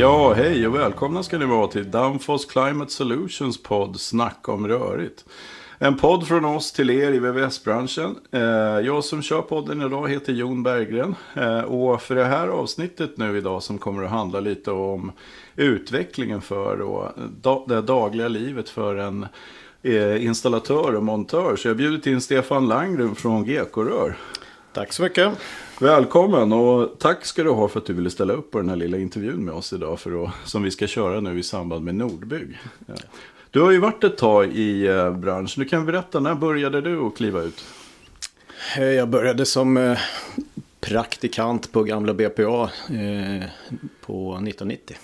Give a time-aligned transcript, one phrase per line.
[0.00, 5.24] Ja, hej och välkomna ska ni vara till Danfoss Climate Solutions podd Snack om rörigt.
[5.78, 8.16] En podd från oss till er i VVS-branschen.
[8.30, 8.40] Eh,
[8.86, 11.14] jag som kör podden idag heter Jon Berggren.
[11.34, 15.12] Eh, och för det här avsnittet nu idag som kommer att handla lite om
[15.56, 17.08] utvecklingen för och
[17.66, 19.26] det dagliga livet för en
[19.82, 21.56] eh, installatör och montör.
[21.56, 24.16] Så jag har bjudit in Stefan Langrum från GK-rör.
[24.72, 25.38] Tack så mycket.
[25.80, 28.76] Välkommen och tack ska du ha för att du ville ställa upp på den här
[28.76, 30.00] lilla intervjun med oss idag.
[30.00, 32.58] För att, som vi ska köra nu i samband med Nordbygg.
[33.50, 35.62] Du har ju varit ett tag i eh, branschen.
[35.62, 37.64] Du kan berätta, när började du att kliva ut?
[38.76, 39.98] Eh, jag började som eh,
[40.80, 42.70] praktikant på gamla BPA
[44.00, 44.96] på 1990.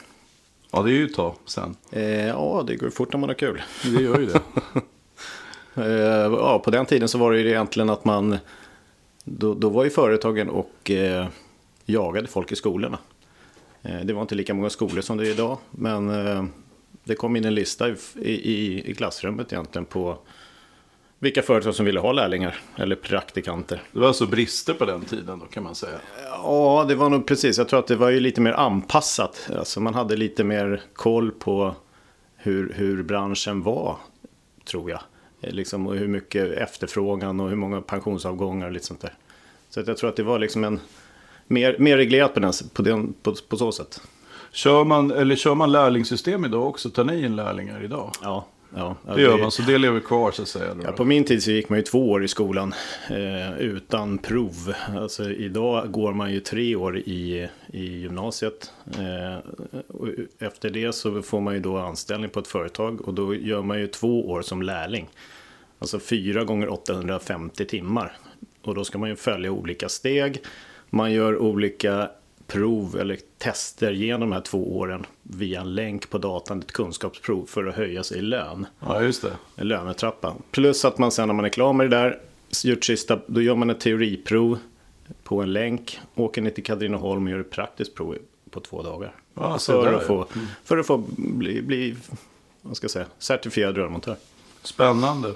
[0.70, 1.77] Ja, det är ju ett tag sen.
[2.29, 3.62] Ja, det går fort när man har kul.
[3.83, 4.41] Det gör ju det.
[6.31, 8.39] ja, på den tiden så var det ju egentligen att man
[9.24, 11.27] då, då var ju företagen och eh,
[11.84, 12.98] jagade folk i skolorna.
[13.83, 15.58] Eh, det var inte lika många skolor som det är idag.
[15.70, 16.44] Men eh,
[17.05, 20.19] det kom in en lista i, i, i klassrummet egentligen på
[21.19, 23.83] vilka företag som ville ha lärlingar eller praktikanter.
[23.92, 25.98] Det var alltså brister på den tiden då kan man säga?
[26.31, 27.59] Ja, det var nog precis.
[27.59, 29.50] Jag tror att det var ju lite mer anpassat.
[29.59, 31.75] Alltså man hade lite mer koll på
[32.36, 33.97] hur, hur branschen var,
[34.64, 35.00] tror jag.
[35.50, 39.12] Liksom, och hur mycket efterfrågan och hur många pensionsavgångar och lite sånt där.
[39.70, 40.81] Så att jag tror att det var liksom en
[41.47, 44.00] mer, mer reglerat på, den, på, den, på, på så sätt.
[44.53, 46.91] Kör man, eller kör man lärlingssystem idag också?
[46.91, 48.12] Tar ni in lärlingar idag?
[48.22, 48.97] Ja, ja.
[49.15, 50.77] Det gör man, så det lever kvar så att säga?
[50.84, 52.75] Ja, på min tid så gick man ju två år i skolan
[53.11, 54.75] eh, utan prov.
[54.97, 58.72] Alltså, idag går man ju tre år i, i gymnasiet.
[58.98, 59.39] Eh,
[60.39, 63.81] efter det så får man ju då anställning på ett företag och då gör man
[63.81, 65.09] ju två år som lärling.
[65.85, 68.17] Alltså 4 gånger 850 timmar.
[68.63, 70.43] Och då ska man ju följa olika steg.
[70.91, 72.11] Man gör olika
[72.47, 77.47] prov eller tester genom de här två åren via en länk på datan, ett kunskapsprov
[77.47, 78.67] för att höja sig i lön.
[78.81, 79.33] Ja, just det.
[79.56, 80.34] En lönetrappa.
[80.50, 82.19] Plus att man sen när man är klar med det där,
[82.65, 84.59] gjort sista, då gör man ett teoriprov
[85.25, 88.19] på en länk, åker ner till Katrineholm och gör ett praktiskt prov
[88.50, 89.15] på två dagar.
[89.34, 90.27] Ja, för, att få,
[90.65, 91.97] för att få bli, bli
[92.62, 94.17] vad ska jag säga, certifierad rörmontör.
[94.62, 95.34] Spännande.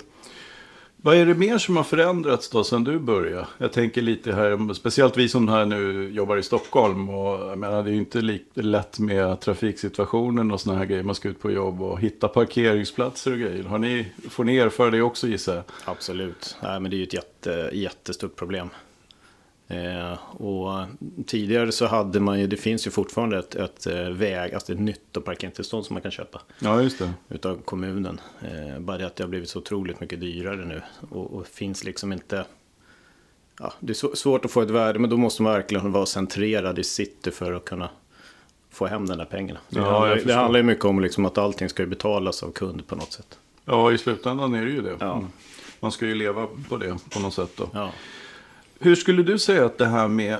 [1.03, 3.47] Vad är det mer som har förändrats då sedan du började?
[3.59, 7.09] Jag tänker lite här, speciellt vi som här nu jobbar i Stockholm.
[7.09, 11.03] Och jag menar, det är ju inte lätt med trafiksituationen och sådana här grejer.
[11.03, 13.65] Man ska ut på jobb och hitta parkeringsplatser och grejer.
[13.65, 15.65] Har ni, får ni erfara det också gissar jag?
[15.85, 16.57] Absolut.
[16.63, 18.69] Nej, men det är ju ett jätte, jättestort problem.
[19.71, 20.87] Eh, och
[21.27, 24.81] tidigare så hade man ju, det finns ju fortfarande ett, ett eh, väg, alltså ett
[24.81, 26.41] nyttoparkeringstillstånd som man kan köpa.
[26.59, 27.13] Ja, just det.
[27.29, 28.21] Utav kommunen.
[28.43, 30.83] Eh, bara det att det har blivit så otroligt mycket dyrare nu.
[31.11, 32.45] Och, och finns liksom inte,
[33.59, 36.79] ja, det är svårt att få ett värde, men då måste man verkligen vara centrerad
[36.79, 37.91] i city för att kunna
[38.71, 39.61] få hem den där pengarna.
[39.69, 42.87] Det, ja, handlar, det handlar ju mycket om liksom att allting ska betalas av kund
[42.87, 43.39] på något sätt.
[43.65, 44.97] Ja, i slutändan är det ju det.
[45.01, 45.17] Ja.
[45.17, 45.29] Mm.
[45.81, 47.69] Man ska ju leva på det på något sätt då.
[47.73, 47.93] Ja.
[48.79, 50.39] Hur skulle du säga att det här med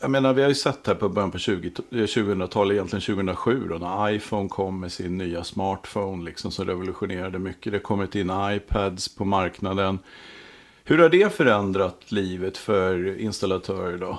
[0.00, 3.78] jag menar, vi har ju sett här på början på 2000-talet, eh, egentligen 2007, då,
[3.78, 7.72] när iPhone kom med sin nya smartphone, liksom, som revolutionerade mycket.
[7.72, 9.98] Det kommit in iPads på marknaden.
[10.84, 14.18] Hur har det förändrat livet för installatörer då?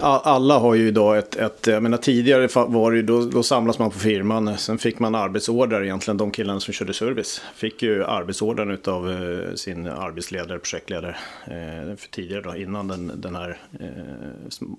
[0.00, 3.78] Alla har ju idag ett, ett jag menar tidigare var det ju, då, då samlas
[3.78, 8.04] man på firman, sen fick man arbetsorder egentligen, de killarna som körde service fick ju
[8.04, 13.88] arbetsordern av eh, sin arbetsledare, projektledare, eh, för tidigare då, innan den, den här eh,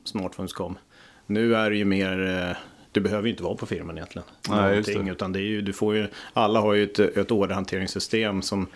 [0.04, 0.78] smartphones kom.
[1.26, 2.56] Nu är det ju mer,
[2.92, 4.28] du behöver ju inte vara på firman egentligen.
[4.50, 5.12] Nej, just det.
[5.12, 8.68] Utan det är ju, du får ju, alla har ju ett, ett orderhanteringssystem som,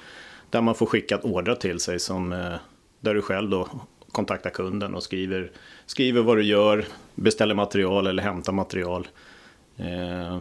[0.49, 2.29] där man får skicka ett order till sig som,
[2.99, 3.69] där du själv då
[4.11, 5.51] kontaktar kunden och skriver
[5.85, 9.07] skriver vad du gör, beställer material eller hämtar material.
[9.77, 10.37] Eh,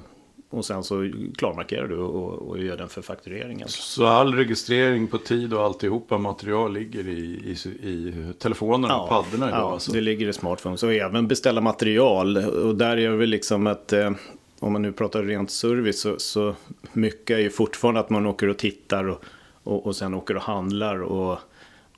[0.51, 3.69] och sen så klarmarkerar du och, och gör den för faktureringen.
[3.69, 9.49] Så all registrering på tid och alltihopa material ligger i, i, i telefonerna och paddorna
[9.49, 9.61] idag?
[9.61, 9.93] Ja, alltså.
[9.93, 10.83] det ligger i smartphones.
[10.83, 12.37] Och även beställa material.
[12.37, 14.11] Och där är det liksom att eh,
[14.59, 16.55] om man nu pratar rent service så, så
[16.93, 19.25] mycket är ju fortfarande att man åker och tittar och,
[19.63, 21.03] och, och sen åker och handlar.
[21.03, 21.39] och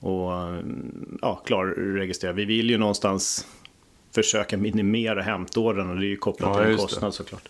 [0.00, 0.30] och
[1.20, 2.32] ja, klarregistrera.
[2.32, 3.46] Vi vill ju någonstans
[4.14, 7.16] försöka minimera hämtordern och det är ju kopplat ja, till en kostnad det.
[7.16, 7.48] såklart.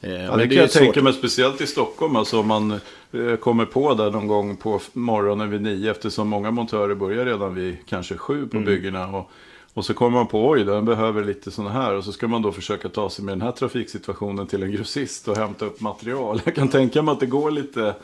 [0.00, 0.82] Eh, ja, det, det kan jag svårt.
[0.82, 2.16] tänka mig speciellt i Stockholm.
[2.16, 2.80] Alltså om man
[3.12, 5.90] eh, kommer på där någon gång på morgonen vid nio.
[5.90, 8.66] Eftersom många montörer börjar redan vid kanske sju på mm.
[8.66, 9.16] byggena.
[9.16, 9.30] Och,
[9.74, 11.94] och så kommer man på oj, den behöver lite sådana här.
[11.94, 15.28] Och så ska man då försöka ta sig med den här trafiksituationen till en grossist
[15.28, 16.42] och hämta upp material.
[16.44, 17.94] Jag kan tänka mig att det går lite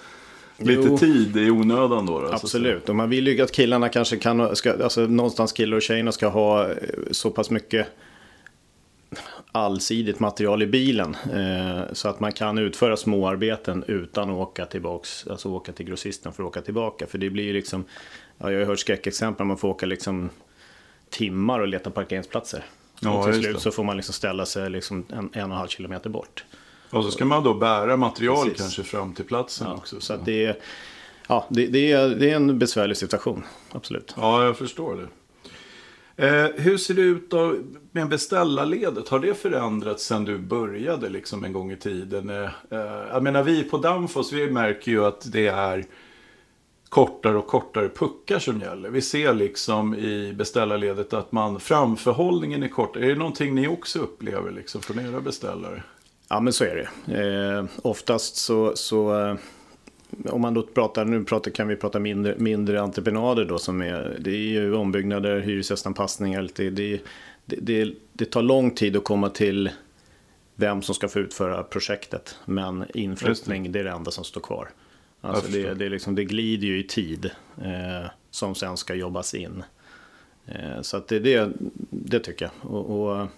[0.59, 0.99] Lite jo.
[0.99, 2.21] tid i onödan då?
[2.21, 5.83] då Absolut, och man vill ju att killarna kanske kan, ska, alltså någonstans killar och
[5.83, 6.77] tjejerna ska ha eh,
[7.11, 7.87] så pass mycket
[9.53, 11.17] allsidigt material i bilen.
[11.35, 16.33] Eh, så att man kan utföra småarbeten utan att åka tillbaks, alltså åka till grossisten
[16.33, 17.07] för att åka tillbaka.
[17.07, 17.85] För det blir ju liksom,
[18.39, 20.31] ja, jag har hört skräckexempel, man får åka liksom
[21.11, 22.65] timmar och leta parkeringsplatser.
[23.01, 23.61] Ja, och till slut det.
[23.61, 26.45] så får man liksom ställa sig liksom en, en och en halv kilometer bort.
[26.91, 28.61] Och så ska man då bära material Precis.
[28.61, 30.01] kanske fram till platsen Ja, också.
[30.01, 30.57] så att det är,
[31.29, 33.43] ja, det, det, är, det är en besvärlig situation,
[33.73, 34.15] absolut.
[34.17, 35.09] Ja, jag förstår det.
[36.19, 37.55] Eh, hur ser det ut då
[37.93, 39.09] med beställarledet?
[39.09, 42.31] Har det förändrats sedan du började liksom en gång i tiden?
[42.31, 45.85] Eh, eh, jag menar, vi på Danfoss, vi märker ju att det är
[46.89, 48.91] kortare och kortare puckar som gäller.
[48.91, 53.05] Vi ser liksom i beställarledet att man, framförhållningen är kortare.
[53.05, 55.83] Är det någonting ni också upplever liksom från era beställare?
[56.29, 57.21] Ja, men så är det.
[57.21, 59.37] Eh, oftast så, så eh,
[60.25, 64.17] om man då pratar, nu pratar, kan vi prata mindre, mindre entreprenader då som är,
[64.21, 67.01] det är ju ombyggnader, hyresgästanpassningar, det, det,
[67.45, 69.71] det, det tar lång tid att komma till
[70.55, 72.37] vem som ska få utföra projektet.
[72.45, 74.69] Men inflyttning, det är det enda som står kvar.
[75.21, 77.31] Alltså det, det, liksom, det glider ju i tid
[77.63, 79.63] eh, som sen ska jobbas in.
[80.47, 81.53] Eh, så att det, det,
[81.91, 82.73] det tycker jag.
[82.73, 83.29] Och, och,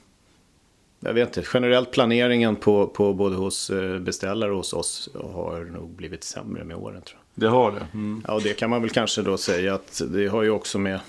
[1.01, 5.65] jag vet inte, generellt planeringen på, på både hos eh, beställare och hos oss har
[5.65, 7.43] nog blivit sämre med åren tror jag.
[7.43, 7.87] Det har det.
[7.95, 8.25] Mm.
[8.27, 11.01] Ja, och det kan man väl kanske då säga att det har ju också med,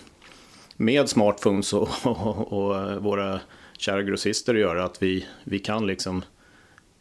[0.75, 3.39] med smartphones och, och, och våra
[3.77, 4.85] kära grossister att göra.
[4.85, 6.23] Att vi, vi kan liksom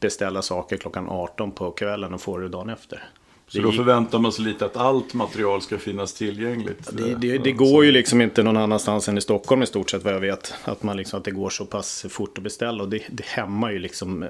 [0.00, 3.08] beställa saker klockan 18 på kvällen och få det dagen efter.
[3.48, 6.88] Så då förväntar man sig lite att allt material ska finnas tillgängligt.
[6.92, 10.04] Det, det, det går ju liksom inte någon annanstans än i Stockholm i stort sett
[10.04, 10.54] vad jag vet.
[10.64, 12.82] Att, man liksom, att det går så pass fort att beställa.
[12.82, 14.28] Och det, det hämmar ju liksom eh,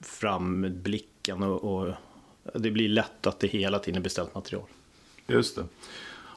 [0.00, 1.42] framblicken.
[1.42, 1.92] Och, och
[2.54, 4.64] det blir lätt att det hela tiden är beställt material.
[5.26, 5.64] Just det.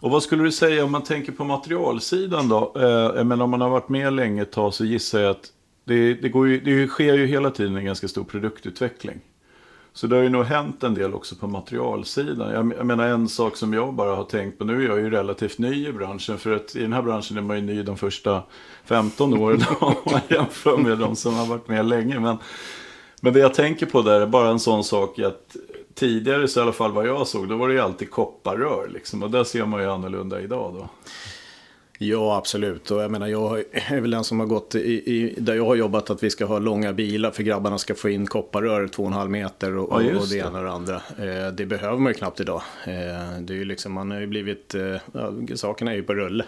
[0.02, 2.74] Och vad skulle du säga om man tänker på materialsidan då?
[2.76, 5.54] Eh, men om man har varit med länge ett tag så gissar jag att
[5.84, 9.20] det, det, ju, det sker ju hela tiden en ganska stor produktutveckling.
[9.94, 12.52] Så det har ju nog hänt en del också på materialsidan.
[12.52, 15.10] Jag, jag menar en sak som jag bara har tänkt på, nu är jag ju
[15.10, 16.38] relativt ny i branschen.
[16.38, 18.44] För att i den här branschen är man ju ny de första
[18.86, 22.20] 15 åren om man jämför med de som har varit med länge.
[22.20, 22.38] Men,
[23.22, 25.56] men det jag tänker på där är bara en sån sak att
[25.96, 28.90] tidigare, så i alla fall vad jag såg, då var det ju alltid kopparrör.
[28.94, 30.90] Liksom, och där ser man ju annorlunda idag då.
[32.02, 32.92] Ja, absolut.
[32.92, 35.76] Och jag menar, jag är väl den som har gått i, i, där jag har
[35.76, 39.78] jobbat att vi ska ha långa bilar för grabbarna ska få in kopparrör 2,5 meter
[39.78, 40.38] och, Ja, och, det det.
[40.48, 40.96] ena och det andra.
[40.96, 42.62] Eh, det behöver man ju knappt idag.
[42.86, 46.14] Eh, det är ju liksom, man har ju blivit, eh, ja, sakerna är ju på
[46.14, 46.46] rulle.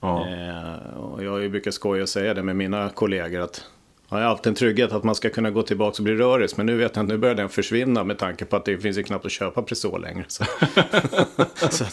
[0.00, 0.26] Ja.
[0.28, 3.64] Eh, och jag brukar skoja och säga det med mina kollegor att
[4.12, 6.56] ja, jag har haft en trygghet att man ska kunna gå tillbaka och bli röris.
[6.56, 8.98] Men nu vet jag att nu börjar den försvinna med tanke på att det finns
[8.98, 10.24] ju knappt att köpa Presol längre.
[10.28, 10.44] Så.
[11.70, 11.84] så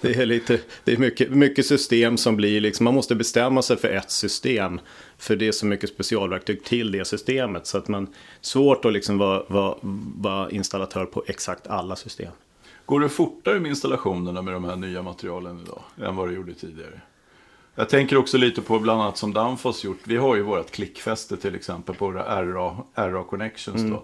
[0.00, 3.76] det är, lite, det är mycket, mycket system som blir liksom, man måste bestämma sig
[3.76, 4.80] för ett system.
[5.18, 7.66] För det är så mycket specialverktyg till det systemet.
[7.66, 8.06] Så att man,
[8.40, 9.74] svårt att liksom vara, vara,
[10.16, 12.32] vara installatör på exakt alla system.
[12.86, 16.54] Går det fortare med installationerna med de här nya materialen idag än vad det gjorde
[16.54, 17.00] tidigare?
[17.78, 19.98] Jag tänker också lite på bland annat som Danfoss gjort.
[20.04, 23.82] Vi har ju vårt klickfäste till exempel på våra RA, RA Connections.
[23.82, 24.02] Då.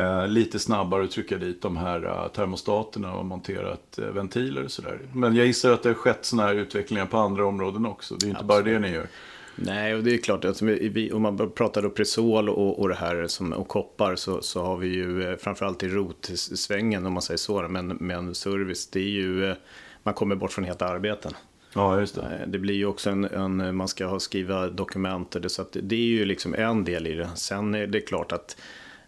[0.00, 4.70] Eh, lite snabbare att trycka dit de här eh, termostaterna och monterat eh, ventiler och
[4.70, 4.98] sådär.
[5.12, 8.14] Men jag gissar att det har skett sådana här utvecklingar på andra områden också.
[8.14, 9.06] Det är inte bara det ni gör.
[9.56, 12.94] Nej, och det är klart att vi, om man pratar då Presol och, och det
[12.94, 17.22] här som, och koppar så, så har vi ju eh, framförallt i rotsvängen om man
[17.22, 17.68] säger så.
[17.68, 19.54] Men, men service, det är ju,
[20.02, 21.32] man kommer bort från helt arbeten.
[21.76, 22.44] Ja, just det.
[22.46, 26.00] Det blir ju också en, en man ska ha skriva dokument så att det- är
[26.00, 27.30] ju liksom en del i det.
[27.34, 28.56] Sen är det klart att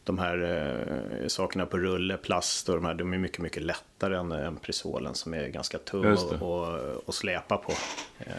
[0.04, 4.16] de här eh, sakerna på rulle, plast och de här, de är mycket, mycket lättare
[4.16, 6.68] än, än Presolen som är ganska tung att och,
[7.08, 7.72] och släpa på.
[8.18, 8.32] Eh,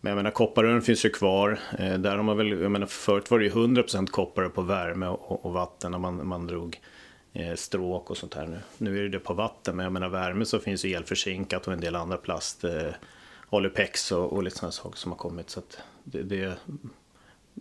[0.00, 1.58] men jag menar kopparrören finns ju kvar.
[1.78, 5.06] Eh, där har man väl, jag menar förut var det ju 100% koppar på värme
[5.06, 6.80] och, och vatten när man, man drog
[7.56, 8.58] stråk och sånt här nu.
[8.78, 11.80] Nu är det på vatten, men jag menar värme så finns ju elförsinkat och en
[11.80, 12.64] del andra plast.
[12.64, 12.88] Eh,
[13.50, 15.50] Olypex och, och lite sådana saker som har kommit.
[15.50, 16.58] Så att det, det,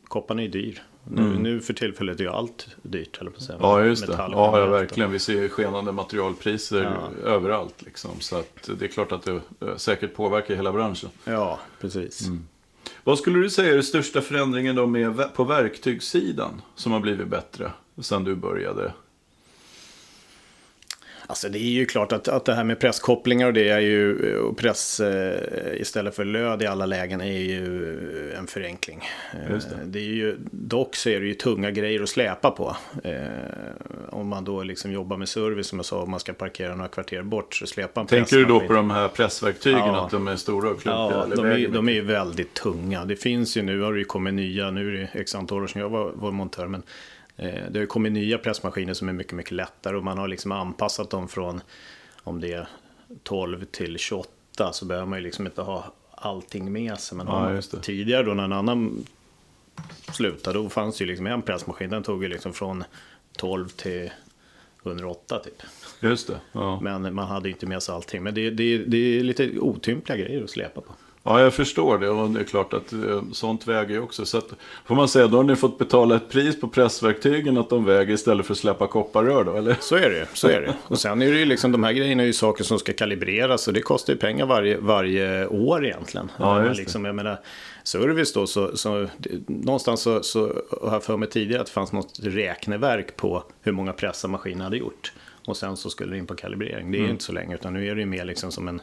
[0.07, 0.83] kopparn är ju dyr.
[1.03, 3.59] Nu, nu för tillfället är ju allt dyrt, eller på att säga.
[3.61, 4.13] Ja, just det.
[4.17, 5.11] Ja, ja, verkligen.
[5.11, 7.29] Vi ser skenande materialpriser Ja.
[7.29, 7.81] överallt.
[7.81, 8.11] Liksom.
[8.19, 11.09] Så att det är klart att det eh, säkert påverkar hela branschen.
[11.25, 12.27] Ja, precis.
[13.03, 17.27] Vad skulle du säga är den största förändringen då med, på verktygssidan som har blivit
[17.27, 18.93] bättre sedan du började?
[21.27, 24.37] Alltså det är ju klart att, att det här med presskopplingar och det är ju
[24.37, 29.03] och press eh, istället för löd i alla lägen är ju en förenkling.
[29.33, 29.85] Eh, det.
[29.85, 29.99] det.
[29.99, 32.77] är ju, dock så är det ju tunga grejer att släpa på.
[33.03, 33.15] Eh,
[34.09, 36.89] om man då liksom jobbar med service som jag sa, om man ska parkera några
[36.89, 40.05] kvarter bort så släpar man Tänker du då på de här pressverktygen, ja.
[40.05, 41.25] att de är stora och klumpiga?
[41.29, 43.05] Ja, de är, de är ju väldigt tunga.
[43.05, 45.67] Det finns ju nu, har det ju kommit nya, nu är det x antal år
[45.67, 47.14] sedan jag var, var montör, men Eh,
[47.69, 51.09] det har kommit nya pressmaskiner som är mycket, mycket lättare och man har liksom anpassat
[51.09, 51.61] dem från
[52.23, 52.67] om det är
[53.23, 54.29] 12 till 28
[54.73, 57.17] så behöver man ju liksom inte ha allting med sig.
[57.17, 59.05] Men ja, tidigare då när en annan
[60.11, 61.89] slutade då fanns det ju liksom en pressmaskin.
[61.89, 62.83] Den tog ju liksom från
[63.37, 64.11] 12 till
[64.83, 65.61] 108 typ.
[65.99, 66.39] Just det.
[66.51, 66.79] Ja.
[66.81, 68.23] Men man hade inte med sig allting.
[68.23, 70.93] Men det, det, det är lite otympliga grejer att släpa på.
[71.27, 74.25] Ja, jag förstår det och det är klart att eh, sånt väger ju också.
[74.25, 74.53] Så att,
[74.85, 78.13] får man säga, då har ni fått betala ett pris på pressverktygen att de väger
[78.13, 79.75] istället för att släppa kopparrör då, eller?
[79.79, 80.75] Så är det så är det.
[80.83, 83.67] Och sen är det ju liksom, de här grejerna är ju saker som ska kalibreras
[83.67, 86.31] och det kostar ju pengar varje, varje år egentligen.
[86.37, 86.81] Ja, just det.
[86.81, 87.39] Liksom, jag menar,
[87.83, 89.07] service då, så, så
[89.47, 93.71] någonstans så, så har jag för mig tidigare att det fanns något räkneverk på hur
[93.71, 95.13] många pressar maskinen hade gjort.
[95.47, 96.91] Och sen så skulle det in på kalibrering.
[96.91, 97.11] Det är mm.
[97.11, 98.81] inte så länge, utan nu är det ju mer liksom som en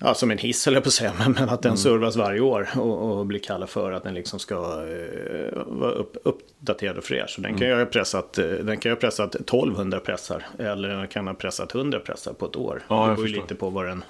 [0.00, 1.76] Ja, som en hiss eller på att säga, men, men att den mm.
[1.76, 6.16] servas varje år och, och blir kallad för att den liksom ska uh, vara upp,
[6.24, 7.30] uppdaterad och fräsch.
[7.30, 7.78] Så den kan mm.
[7.78, 11.74] ju ha pressat, eh, den kan ha pressat 1200 pressar eller den kan ha pressat
[11.74, 12.82] 100 pressar på ett år.
[12.88, 14.04] Ja, det beror ju lite på vad den, mm.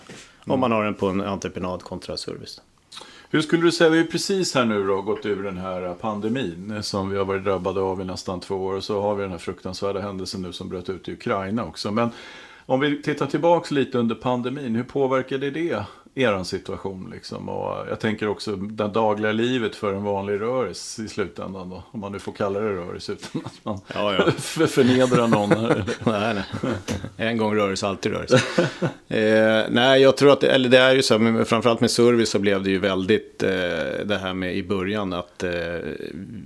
[0.46, 2.60] om man har den på en entreprenad kontra service.
[3.30, 6.82] Hur skulle du säga, vi är precis här nu då gått ur den här pandemin
[6.82, 8.74] som vi har varit drabbade av i nästan två år.
[8.74, 11.90] Och så har vi den här fruktansvärda händelsen nu som bröt ut i Ukraina också.
[11.90, 12.10] Men
[12.66, 15.84] om vi tittar tillbaka lite under pandemin, hur påverkade det
[16.18, 17.10] er situation?
[17.14, 17.48] Liksom?
[17.48, 21.70] Och jag tänker också det dagliga livet för en vanlig röris i slutändan.
[21.70, 24.30] Då, om man nu får kalla det röris utan att man ja, ja.
[24.66, 25.48] förnedrar någon.
[26.04, 26.44] nej, nej.
[27.16, 28.32] En gång röris, alltid röris.
[29.08, 32.38] eh, nej, jag tror att, eller det är ju så, men framförallt med service så
[32.38, 33.50] blev det ju väldigt eh,
[34.04, 35.50] det här med i början att eh,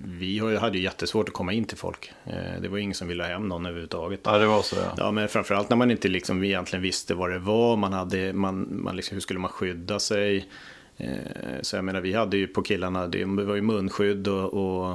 [0.04, 2.12] vi hade ju jättesvårt att komma in till folk.
[2.24, 4.20] Eh, det var ingen som ville ha hem någon överhuvudtaget.
[4.24, 4.94] Ja, det var så ja.
[4.96, 7.76] Ja, men framförallt när man inte liksom egentligen visste vad det var.
[7.76, 10.48] Man hade, man, man liksom, hur skulle man skydda sig?
[10.96, 14.90] Eh, så jag menar, vi hade ju på killarna, det var ju munskydd och, och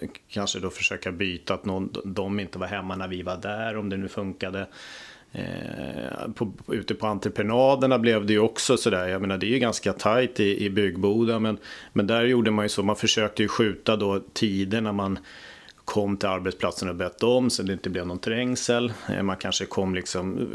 [0.00, 3.76] eh, kanske då försöka byta att någon, de inte var hemma när vi var där,
[3.76, 4.66] om det nu funkade.
[5.32, 9.58] Eh, på, ute på entreprenaderna blev det ju också sådär, jag menar det är ju
[9.58, 11.58] ganska tajt i, i byggboda men,
[11.92, 15.18] men där gjorde man ju så, man försökte ju skjuta då tider när man
[15.84, 18.92] kom till arbetsplatsen och bett om så det inte blev någon trängsel.
[19.08, 20.48] Eh, man kanske kom liksom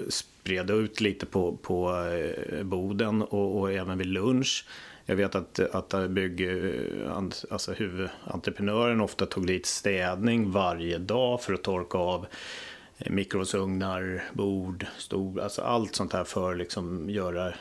[0.48, 4.66] spred ut lite på, på eh, boden och, och även vid lunch.
[5.06, 7.18] Jag vet att, att bygg, eh,
[7.50, 12.26] alltså huvudentreprenören ofta tog dit städning varje dag för att torka av
[13.10, 17.54] mikrovågsugnar, bord, stol, alltså allt sånt här för att liksom göra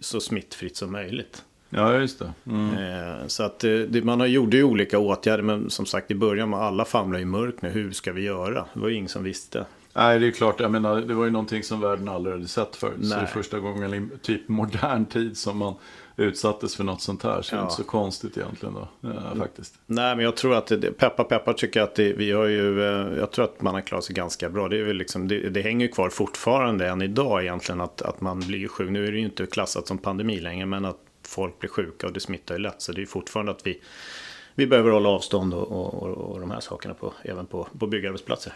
[0.00, 1.44] så smittfritt som möjligt.
[1.70, 2.32] Ja, just det.
[2.46, 2.76] Mm.
[2.76, 6.50] Eh, så att det, man har gjort ju olika åtgärder, men som sagt i början
[6.62, 7.68] alla famlar i mörk nu.
[7.68, 8.66] Hur ska vi göra?
[8.74, 9.66] Det var ju ingen som visste.
[9.94, 10.60] Nej, det är klart.
[10.60, 13.06] Jag menar, det var ju någonting som världen aldrig hade sett förut.
[13.06, 15.74] Så det är första gången i typ modern tid som man
[16.16, 17.42] utsattes för något sånt här.
[17.42, 17.56] Så ja.
[17.56, 19.74] det är inte så konstigt egentligen då, ja, faktiskt.
[19.86, 23.18] Nej, men jag tror att, det, peppa peppa tycker att det, vi har ju, eh,
[23.18, 24.68] jag tror att man har klarat sig ganska bra.
[24.68, 28.40] Det, är väl liksom, det, det hänger kvar fortfarande än idag egentligen att, att man
[28.40, 28.90] blir sjuk.
[28.90, 32.12] Nu är det ju inte klassat som pandemi längre, men att folk blir sjuka och
[32.12, 32.82] det smittar ju lätt.
[32.82, 33.80] Så det är fortfarande att vi,
[34.54, 38.52] vi behöver hålla avstånd och, och, och de här sakerna på, även på, på byggarbetsplatser.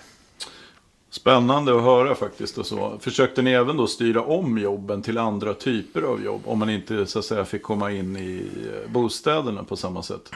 [1.10, 2.58] Spännande att höra faktiskt.
[2.58, 2.98] Och så.
[3.00, 6.42] Försökte ni även då styra om jobben till andra typer av jobb?
[6.44, 10.30] Om man inte så att säga fick komma in i eh, bostäderna på samma sätt?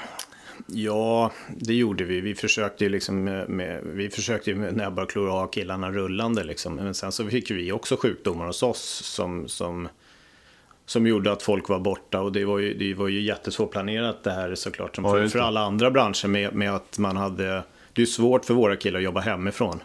[0.66, 2.20] Ja, det gjorde vi.
[2.20, 6.74] Vi försökte ju liksom med, vi försökte med näbbar och klor ha killarna rullande liksom.
[6.74, 9.88] Men sen så fick vi också sjukdomar hos oss som, som,
[10.86, 12.20] som gjorde att folk var borta.
[12.20, 14.96] Och det var ju, det var ju jättesvårplanerat det här såklart.
[14.96, 17.62] Som ja, för, för alla andra branscher med, med att man hade...
[17.92, 19.80] Det är svårt för våra killar att jobba hemifrån.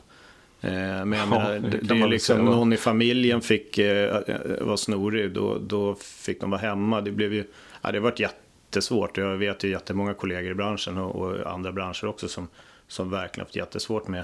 [0.66, 4.22] Eh, men jag menar, ja, det, det är liksom säga, någon i familjen fick eh,
[4.62, 7.02] vara snorig, då, då fick de vara hemma.
[7.02, 7.44] Det blev ju,
[7.82, 9.18] ja, det har varit jättesvårt.
[9.18, 12.48] Jag vet ju jättemånga kollegor i branschen och, och andra branscher också som,
[12.88, 14.24] som verkligen haft jättesvårt med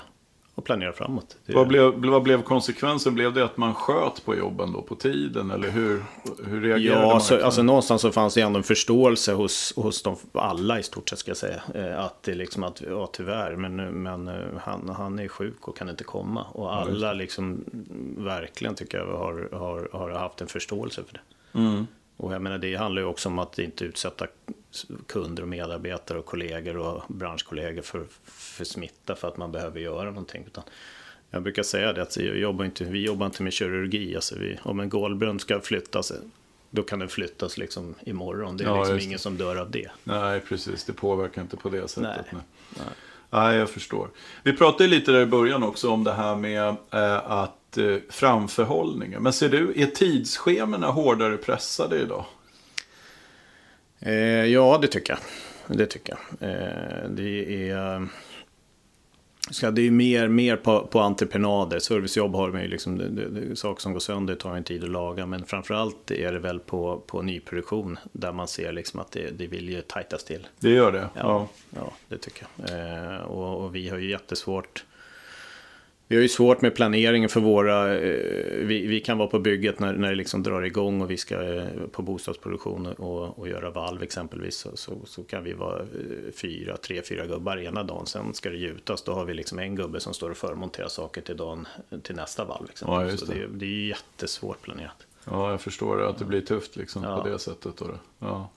[0.55, 1.37] och planera framåt.
[1.45, 1.53] Det...
[1.53, 3.13] Vad, blev, vad blev konsekvensen?
[3.13, 5.51] Blev det att man sköt på jobben då på tiden?
[5.51, 6.03] Eller hur,
[6.45, 7.21] hur reagerade ja, man?
[7.21, 11.09] Så, alltså, någonstans så fanns det ändå en förståelse hos, hos de, alla i stort
[11.09, 11.61] sett ska jag säga.
[11.75, 15.77] Eh, att det liksom att, ja tyvärr, men, men eh, han, han är sjuk och
[15.77, 16.43] kan inte komma.
[16.43, 17.65] Och alla liksom
[18.17, 21.59] verkligen tycker jag har, har, har haft en förståelse för det.
[21.59, 21.87] Mm.
[22.17, 24.27] Och jag menar det handlar ju också om att inte utsätta
[25.07, 30.09] kunder och medarbetare och kollegor och branschkollegor för, för smitta för att man behöver göra
[30.09, 30.43] någonting.
[30.47, 30.63] Utan
[31.29, 34.15] Jag brukar säga det att jag jobbar inte, vi jobbar inte med kirurgi.
[34.15, 36.11] Alltså vi, om en golvbrunn ska flyttas,
[36.69, 38.57] då kan den flyttas liksom imorgon.
[38.57, 39.91] Det är Ja, liksom ingen som dör av det.
[40.03, 40.83] Nej, precis.
[40.83, 42.25] Det påverkar inte på det sättet.
[42.31, 42.41] Nej.
[42.69, 42.85] Nej.
[43.29, 43.57] Nej.
[43.57, 44.09] Jag förstår.
[44.43, 49.23] Vi pratade lite där i början också om det här med eh, att eh, framförhållningen.
[49.23, 52.25] Men ser du, är tidsschenorna hårdare pressade idag?
[54.01, 55.77] Eh, ja, det tycker jag.
[55.77, 56.49] Det tycker jag.
[56.49, 58.07] Eh, det är...
[59.49, 61.79] Ska, det är mer, mer på, på entreprenader.
[61.79, 64.83] Servicejobb har man ju liksom, det, det, det, saker som går sönder tar en tid
[64.83, 65.25] att laga.
[65.25, 69.47] Men framförallt är det väl på, på nyproduktion där man ser liksom att det, det
[69.47, 70.47] vill ju tajtas till.
[70.59, 71.09] Det gör det?
[71.15, 72.69] Ja, ja det tycker jag.
[72.69, 74.85] Eh, och, och vi har ju jättesvårt.
[76.11, 79.79] Vi har ju svårt med planeringen för våra, eh, vi, vi kan vara på bygget
[79.79, 83.69] när, när det liksom drar igång och vi ska eh, på bostadsproduktion och, och göra
[83.69, 84.57] valv exempelvis.
[84.57, 88.05] Så, så, så kan vi vara eh, fyra, tre, fyra gubbar ena dagen.
[88.05, 91.21] Sen ska det gjutas, då har vi liksom en gubbe som står och förmonterar saker
[91.21, 91.67] till dagen
[92.03, 92.65] till nästa valv.
[92.67, 92.93] Liksom.
[92.93, 93.39] Ja, just så det.
[93.39, 95.07] det, det är jättesvårt planerat.
[95.25, 97.21] Ja, jag förstår det, att det blir tufft liksom Ja.
[97.21, 97.77] på det sättet.
[97.77, 97.87] Då.
[98.19, 98.49] Ja.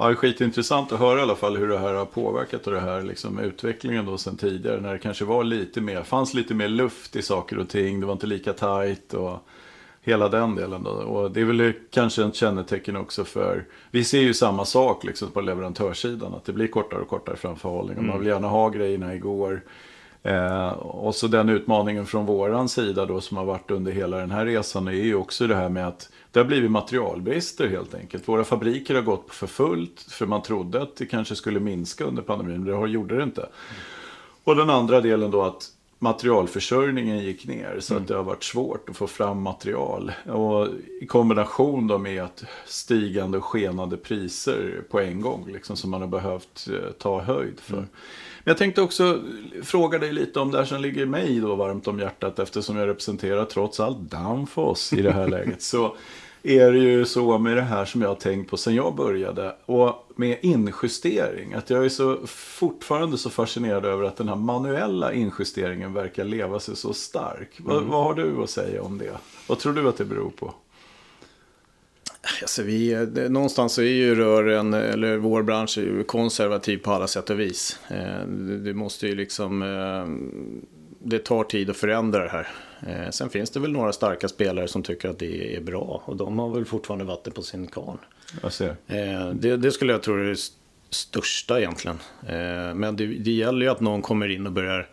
[0.00, 2.72] Ja, det är skitintressant att höra i alla fall hur det här har påverkat och
[2.72, 4.80] det här liksom, utvecklingen då sen tidigare.
[4.80, 8.00] När det kanske var lite mer, fanns lite mer luft i saker och ting.
[8.00, 9.38] Det var inte lika tajt och
[10.02, 10.82] hela den delen.
[10.82, 10.90] Då.
[10.90, 15.30] Och det är väl kanske ett kännetecken också för, vi ser ju samma sak liksom
[15.30, 16.34] på leverantörssidan.
[16.34, 17.98] Att det blir kortare och kortare framförhållning.
[17.98, 19.62] Och Man vill gärna ha grejerna igår.
[20.28, 24.30] Eh, och så den utmaningen från våran sida då som har varit under hela den
[24.30, 28.28] här resan är ju också det här med att det har blivit materialbrister helt enkelt.
[28.28, 32.22] Våra fabriker har gått för fullt för man trodde att det kanske skulle minska under
[32.22, 33.48] pandemin men det har- gjorde det inte.
[34.44, 35.64] Och den andra delen då att
[35.98, 40.12] materialförsörjningen gick ner så att det har varit svårt att få fram material.
[40.26, 40.68] Och
[41.00, 46.00] i kombination då med att stigande och skenande priser på en gång liksom, som man
[46.00, 47.76] har behövt eh, ta höjd för.
[47.76, 47.88] Men
[48.44, 49.22] jag tänkte också
[49.62, 52.88] fråga dig lite om det här som ligger mig då varmt om hjärtat eftersom jag
[52.88, 55.62] representerar trots allt Danfoss i det här läget.
[55.62, 55.96] Så
[56.42, 59.56] är det ju så med det här som jag har tänkt på sen jag började.
[59.66, 61.54] Och med injustering.
[61.54, 66.60] Att jag är så fortfarande så fascinerad över att den här manuella injusteringen verkar leva
[66.60, 67.48] sig så stark.
[67.58, 69.18] Vad, vad har du att säga om det?
[69.46, 70.54] Vad tror du att det beror på?
[72.42, 77.06] Alltså vi, det, någonstans så är ju rören, eller vår bransch är konservativ på alla
[77.06, 77.78] sätt och vis.
[77.88, 80.06] Eh, det, det måste ju liksom, eh,
[81.02, 82.48] det tar tid att förändra det här.
[82.86, 86.16] Eh, sen finns det väl några starka spelare som tycker att det är bra och
[86.16, 87.98] de har väl fortfarande vatten på sin kvarn.
[88.42, 88.76] Jag ser.
[88.86, 90.54] Eh, det, det skulle jag tro är det st-
[90.90, 91.98] största egentligen.
[92.26, 94.88] Eh, men det, det gäller ju att någon kommer in och börjar,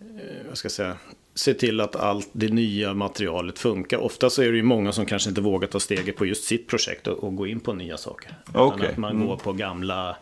[0.00, 0.96] eh, vad ska jag säga,
[1.34, 3.98] se till att allt det nya materialet funkar.
[3.98, 6.66] Ofta så är det ju många som kanske inte vågar ta steget på just sitt
[6.66, 8.38] projekt och, och gå in på nya saker.
[8.48, 8.88] Utan Okej.
[8.88, 10.16] Att man går på gamla,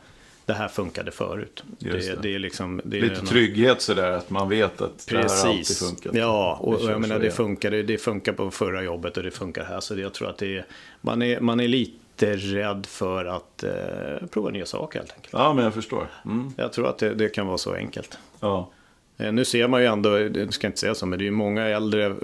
[0.47, 1.65] det här funkade förut.
[1.79, 2.23] Just Det, det.
[2.23, 2.81] det är liksom...
[2.85, 5.89] Det är Lite en- trygghet sådär att man vet att det här alltid Precis.
[5.89, 6.15] funkat.
[6.15, 9.65] Ja, och, och jag menar det funkar, det, funkar på förra jobbet och det funkar
[9.65, 9.81] här.
[9.81, 10.67] Så det, jag tror att det är,
[11.01, 15.33] man, är, man är lite rädd för att eh, prova nya saker helt enkelt.
[15.33, 16.07] Ja, men jag förstår.
[16.25, 16.51] Mm.
[16.57, 18.19] Jag tror att det, det kan vara så enkelt.
[18.41, 18.71] Ja.
[19.19, 21.27] Eh, nu ser man ju ändå, det ska jag inte säga så, men det är
[21.27, 22.15] ju många äldre eh,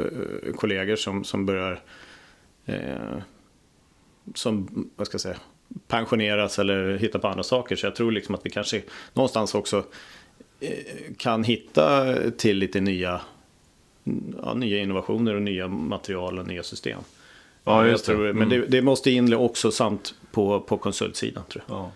[0.56, 1.80] kollegor som, som börjar
[2.66, 2.74] eh,
[4.34, 5.36] som, vad ska jag säga,
[5.88, 7.76] pensioneras eller hitta på andra saker.
[7.76, 9.84] Så jag tror liksom att vi kanske någonstans också
[10.60, 10.70] eh,
[11.16, 13.20] kan hitta till lite nya,
[14.42, 17.00] ja, nya innovationer och nya material och nya system.
[17.64, 18.12] Ja, jag just det.
[18.12, 21.76] tror, Men det, det måste in också samt på, på konsultsidan tror jag.
[21.76, 21.90] Ja.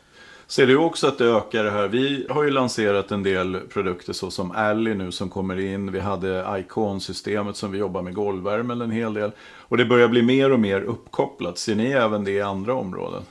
[0.47, 1.89] Ser du också att det ökar det här?
[1.89, 5.93] Vi har ju lanserat en del produkter så som Ally nu som kommer in.
[5.93, 9.31] Vi hade Icon-systemet som vi jobbar med golvvärmen en hel del.
[9.59, 11.59] Och det börjar bli mer och mer uppkopplat.
[11.59, 13.23] Ser ni även det i andra områden?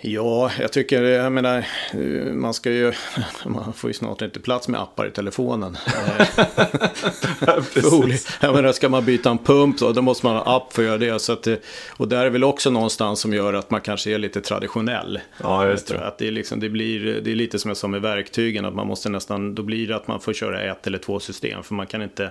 [0.00, 1.58] Ja, jag tycker, jag menar,
[1.92, 2.92] eh, man ska ju,
[3.46, 5.76] man får ju snart inte plats med appar i telefonen.
[8.40, 10.86] Jag menar, ska man byta en pump så då måste man ha app för att
[10.88, 11.18] göra det.
[11.18, 11.60] Så att, det-
[11.96, 15.20] och där är väl också någonstans som gör att man kanske är lite traditionell.
[15.42, 16.06] Ja, just det.
[16.06, 18.74] Att det, är liksom, det, blir, det är lite som jag sa med verktygen, att
[18.74, 21.62] man måste nästan, då blir det att man får köra ett eller två system.
[21.62, 22.30] För man kan inte,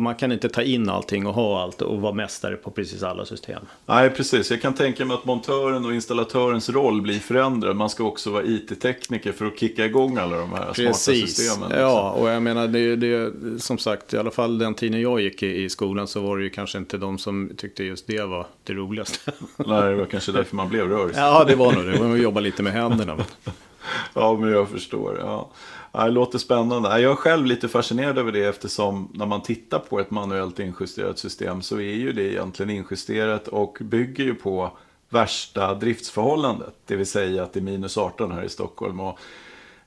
[0.00, 3.24] man kan inte ta in allting och ha allt och vara mästare på precis alla
[3.24, 3.62] system.
[3.86, 4.50] Nej, precis.
[4.50, 7.76] Jag kan tänka mig att montören och installatörens roll blir förändrad.
[7.76, 11.68] Man ska också vara IT-tekniker för att kicka igång alla de här smarta Precis, systemen.
[11.68, 11.84] liksom.
[11.84, 15.42] ja och jag menar det, det som sagt i alla fall den tiden jag gick
[15.42, 18.46] i, i skolan så var det ju kanske inte de som tyckte just det var
[18.64, 19.32] det roligaste.
[19.56, 21.20] Nej, det var kanske därför man blev rörelse.
[21.20, 23.16] ja det var nog det, man jobba lite med händerna.
[24.14, 25.18] Ja, men jag förstår.
[25.18, 25.50] Ja.
[25.92, 26.88] Det låter spännande.
[26.88, 30.58] Ja, Jag är själv lite fascinerad över det eftersom när man tittar på ett manuellt
[30.58, 34.70] injusterat system så är ju det egentligen injusterat och bygger ju på
[35.08, 36.74] värsta driftsförhållandet.
[36.86, 39.00] Det vill säga att det är minus 18 här i Stockholm.
[39.00, 39.18] Och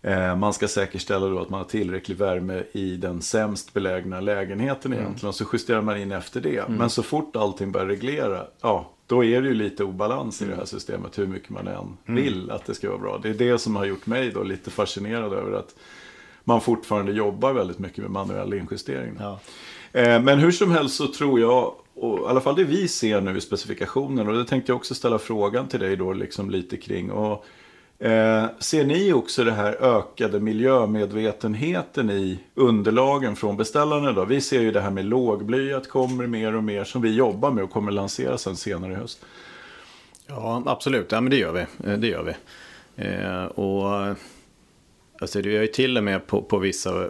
[0.05, 4.91] Eh, man ska säkerställa då att man har tillräcklig värme i den sämst belägna lägenheten
[4.93, 5.03] Mm.
[5.03, 5.29] egentligen.
[5.29, 6.63] Och så justerar man in efter det.
[6.69, 10.49] Men så fort allting börjar reglera, ja, då är det ju lite obalans i det
[10.51, 10.59] Mm.
[10.59, 11.19] här systemet.
[11.19, 13.19] Hur mycket man än vill att det ska vara bra.
[13.23, 15.75] Det är det som har gjort mig då lite fascinerad över att
[16.43, 19.13] man fortfarande jobbar väldigt mycket med manuell injustering.
[19.19, 19.39] Ja.
[19.91, 23.21] Eh, Men hur som helst så tror jag, och i alla fall det vi ser
[23.21, 26.77] nu i specifikationen, och det tänkte jag också ställa frågan till dig då liksom lite
[26.77, 27.11] kring.
[27.11, 27.45] Och,
[28.03, 34.25] eh, ser ni också det här ökade miljömedvetenheten i underlagen från beställarna då?
[34.25, 37.63] Vi ser ju det här med lågblyat kommer mer och mer som vi jobbar med
[37.63, 39.25] och kommer lansera sen senare i höst.
[40.27, 41.11] Ja, absolut.
[41.11, 41.89] Ja, men det gör vi.
[41.89, 42.33] Eh, det gör vi.
[42.95, 44.15] Eh, och
[45.19, 47.09] alltså, det är ju till och med på, på vissa eh,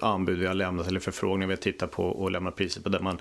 [0.00, 3.00] anbud vi har lämnat eller förfrågningar vi har tittat på och lämnat priser på där,
[3.00, 3.20] man,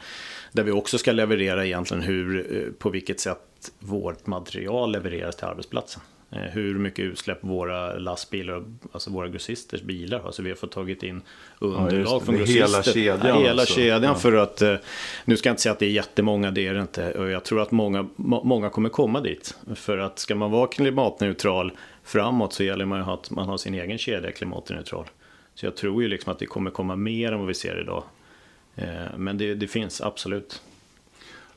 [0.51, 5.45] där vi också ska leverera egentligen hur, eh, på vilket sätt vårt material levereras till
[5.45, 6.01] arbetsplatsen.
[6.31, 10.31] Eh, Hur mycket utsläpp våra lastbilar, alltså våra grossisters bilar har.
[10.31, 11.21] Så vi har fått tagit in
[11.59, 12.25] underlag det.
[12.25, 12.91] från är hela grossister.
[12.93, 13.75] kedjan Ja, hela alltså.
[13.75, 14.15] kedjan Ja.
[14.15, 14.75] för att, eh,
[15.25, 17.11] nu ska jag inte säga att det är jättemånga, det är det inte.
[17.11, 19.57] Och jag tror att många, må, många kommer komma dit.
[19.75, 21.71] För att ska man vara klimatneutral
[22.03, 25.05] framåt så gäller man ju att man har sin egen kedja klimatneutral.
[25.55, 28.03] Så jag tror ju liksom att det kommer komma mer än vad vi ser idag.
[28.75, 28.85] Eh,
[29.17, 30.61] Men det, det finns absolut.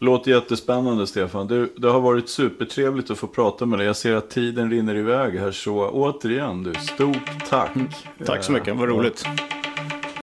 [0.02, 1.46] Låter jättespännande Stefan.
[1.46, 3.86] Du, det har varit supertrevligt att få prata med dig.
[3.86, 7.70] Jag ser att tiden rinner iväg här så återigen du, stort tack.
[8.24, 9.24] Tack så mycket, vad roligt.